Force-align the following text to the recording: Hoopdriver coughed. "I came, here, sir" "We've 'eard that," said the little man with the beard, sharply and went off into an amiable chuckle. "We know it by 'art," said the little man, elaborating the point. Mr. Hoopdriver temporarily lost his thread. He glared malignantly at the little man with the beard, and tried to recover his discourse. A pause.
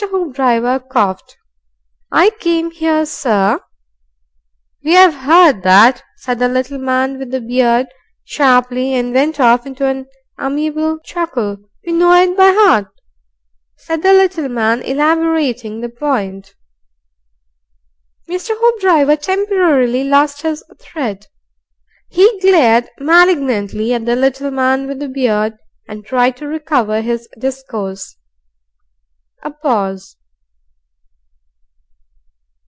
Hoopdriver 0.09 0.79
coughed. 0.89 1.37
"I 2.11 2.31
came, 2.39 2.71
here, 2.71 3.05
sir" 3.05 3.59
"We've 4.83 4.95
'eard 5.13 5.61
that," 5.61 6.03
said 6.17 6.39
the 6.39 6.47
little 6.47 6.79
man 6.79 7.19
with 7.19 7.29
the 7.29 7.39
beard, 7.39 7.85
sharply 8.23 8.95
and 8.95 9.13
went 9.13 9.39
off 9.39 9.67
into 9.67 9.85
an 9.85 10.07
amiable 10.39 10.97
chuckle. 11.05 11.57
"We 11.85 11.93
know 11.93 12.11
it 12.19 12.35
by 12.35 12.49
'art," 12.51 12.87
said 13.77 14.01
the 14.01 14.11
little 14.13 14.49
man, 14.49 14.81
elaborating 14.81 15.81
the 15.81 15.89
point. 15.89 16.55
Mr. 18.27 18.55
Hoopdriver 18.57 19.17
temporarily 19.17 20.03
lost 20.03 20.41
his 20.41 20.63
thread. 20.79 21.27
He 22.09 22.39
glared 22.41 22.89
malignantly 22.99 23.93
at 23.93 24.07
the 24.07 24.15
little 24.15 24.49
man 24.49 24.87
with 24.87 24.97
the 24.97 25.09
beard, 25.09 25.59
and 25.87 26.03
tried 26.03 26.37
to 26.37 26.47
recover 26.47 27.01
his 27.01 27.27
discourse. 27.37 28.17
A 29.43 29.49
pause. 29.49 30.17